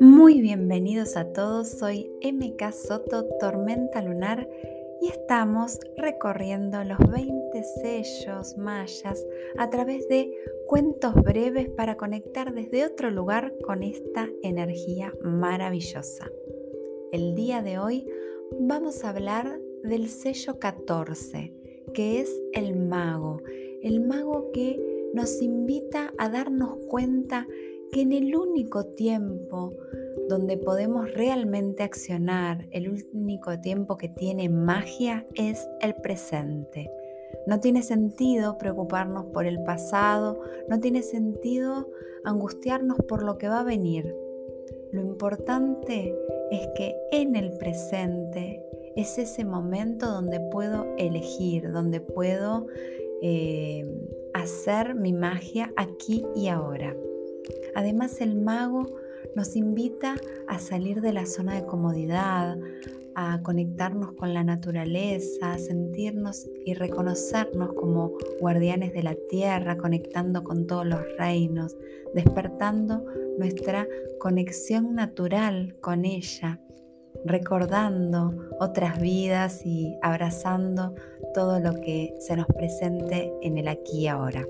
[0.00, 4.48] Muy bienvenidos a todos, soy MK Soto, Tormenta Lunar,
[5.00, 9.24] y estamos recorriendo los 20 sellos mayas
[9.58, 10.32] a través de
[10.66, 16.28] cuentos breves para conectar desde otro lugar con esta energía maravillosa.
[17.12, 18.10] El día de hoy
[18.58, 21.55] vamos a hablar del sello 14,
[21.96, 23.40] que es el mago,
[23.82, 24.78] el mago que
[25.14, 27.48] nos invita a darnos cuenta
[27.90, 29.72] que en el único tiempo
[30.28, 36.90] donde podemos realmente accionar, el único tiempo que tiene magia es el presente.
[37.46, 41.88] No tiene sentido preocuparnos por el pasado, no tiene sentido
[42.24, 44.14] angustiarnos por lo que va a venir.
[44.92, 46.14] Lo importante
[46.50, 48.62] es que en el presente
[48.96, 52.66] es ese momento donde puedo elegir, donde puedo
[53.22, 53.86] eh,
[54.34, 56.96] hacer mi magia aquí y ahora.
[57.74, 58.86] Además el mago
[59.34, 60.16] nos invita
[60.48, 62.56] a salir de la zona de comodidad,
[63.14, 70.44] a conectarnos con la naturaleza, a sentirnos y reconocernos como guardianes de la tierra, conectando
[70.44, 71.76] con todos los reinos,
[72.14, 73.04] despertando
[73.38, 73.86] nuestra
[74.18, 76.60] conexión natural con ella,
[77.24, 80.94] recordando otras vidas y abrazando
[81.34, 84.46] todo lo que se nos presente en el aquí y ahora.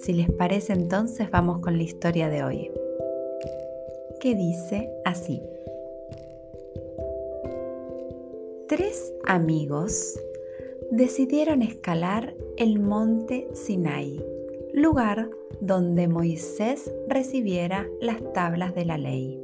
[0.00, 2.70] Si les parece entonces vamos con la historia de hoy
[4.20, 5.42] que dice así.
[8.68, 10.20] Tres amigos
[10.90, 14.22] decidieron escalar el monte Sinai,
[14.72, 19.42] lugar donde Moisés recibiera las tablas de la ley.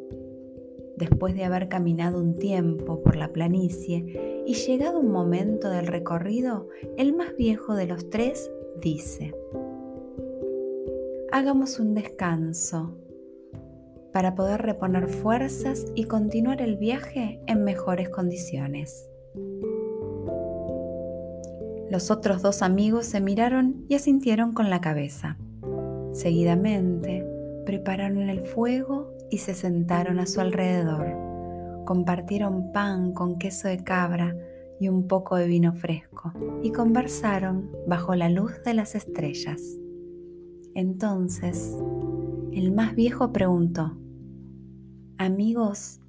[0.97, 6.69] Después de haber caminado un tiempo por la planicie y llegado un momento del recorrido,
[6.97, 8.51] el más viejo de los tres
[8.81, 9.35] dice,
[11.33, 12.97] Hagamos un descanso
[14.13, 19.11] para poder reponer fuerzas y continuar el viaje en mejores condiciones.
[21.91, 25.37] Los otros dos amigos se miraron y asintieron con la cabeza.
[26.13, 27.27] Seguidamente,
[27.75, 31.85] prepararon el fuego y se sentaron a su alrededor.
[31.85, 34.37] Compartieron pan con queso de cabra
[34.79, 39.61] y un poco de vino fresco y conversaron bajo la luz de las estrellas.
[40.77, 41.77] Entonces,
[42.53, 43.97] el más viejo preguntó,
[45.19, 46.01] Amigos,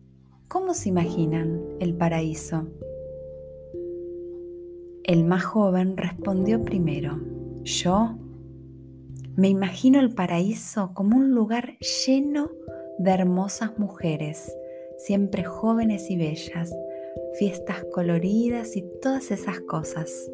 [0.47, 2.67] ¿cómo se imaginan el paraíso?
[5.03, 7.19] El más joven respondió primero,
[7.63, 8.19] yo
[9.37, 12.51] me imagino el paraíso como un lugar lleno
[12.97, 14.55] de hermosas mujeres,
[14.97, 16.73] siempre jóvenes y bellas,
[17.37, 20.31] fiestas coloridas y todas esas cosas.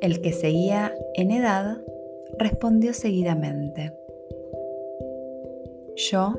[0.00, 1.82] El que seguía en edad
[2.38, 3.92] respondió seguidamente,
[5.96, 6.38] yo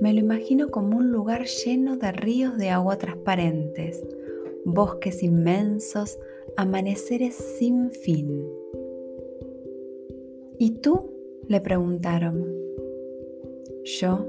[0.00, 4.02] me lo imagino como un lugar lleno de ríos de agua transparentes,
[4.64, 6.18] bosques inmensos,
[6.56, 8.63] amaneceres sin fin.
[10.58, 11.10] ¿Y tú?
[11.46, 12.46] le preguntaron.
[13.84, 14.26] Yo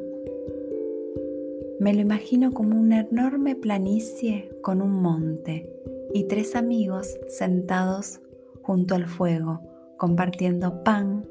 [1.80, 5.72] me lo imagino como una enorme planicie con un monte
[6.14, 8.20] y tres amigos sentados
[8.62, 9.62] junto al fuego,
[9.98, 11.26] compartiendo pan,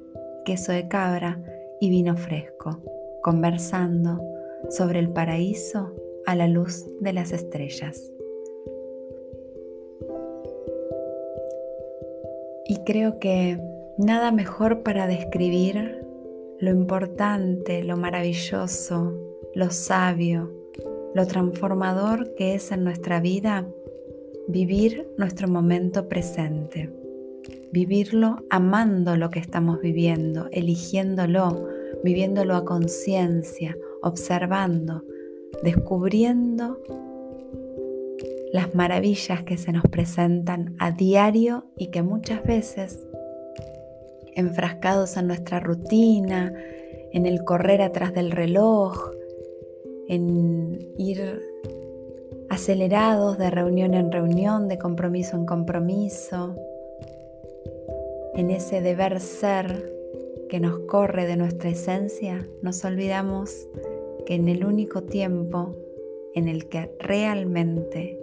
[0.45, 1.43] queso de cabra
[1.81, 2.81] y vino fresco
[3.25, 4.23] conversando
[4.69, 5.95] sobre el paraíso
[6.27, 8.13] a la luz de las estrellas.
[12.67, 13.59] Y creo que
[13.99, 16.05] nada mejor para describir
[16.61, 19.13] lo importante, lo maravilloso,
[19.55, 20.53] lo sabio,
[21.15, 23.67] lo transformador que es en nuestra vida
[24.47, 26.91] vivir nuestro momento presente,
[27.73, 31.69] vivirlo amando lo que estamos viviendo, eligiéndolo,
[32.03, 35.03] viviéndolo a conciencia, observando,
[35.63, 36.79] descubriendo
[38.53, 43.05] las maravillas que se nos presentan a diario y que muchas veces,
[44.35, 46.53] enfrascados en nuestra rutina,
[47.13, 49.11] en el correr atrás del reloj,
[50.09, 51.41] en ir
[52.49, 56.55] acelerados de reunión en reunión, de compromiso en compromiso,
[58.35, 59.93] en ese deber ser
[60.49, 63.69] que nos corre de nuestra esencia, nos olvidamos
[64.27, 65.75] que en el único tiempo
[66.35, 68.19] en el que realmente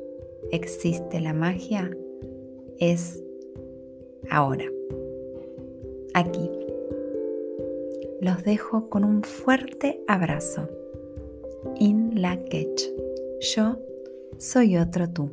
[0.52, 1.90] existe la magia
[2.80, 3.24] es
[4.30, 4.66] ahora,
[6.13, 6.50] aquí.
[8.19, 10.69] Los dejo con un fuerte abrazo.
[11.80, 12.40] In la
[13.40, 13.80] Yo
[14.38, 15.31] soy otro tú.